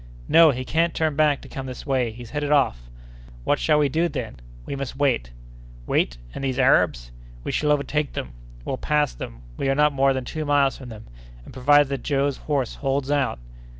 [0.27, 0.49] "No!
[0.49, 2.09] he can't turn back to come this way.
[2.11, 2.89] He's headed off!"
[3.43, 5.29] "What shall we do, then?" "We must wait."
[5.85, 7.11] "Wait?—and these Arabs!"
[7.43, 8.31] "We shall overtake them.
[8.65, 9.43] We'll pass them.
[9.57, 11.05] We are not more than two miles from them,
[11.45, 13.37] and provided that Joe's horse holds out!"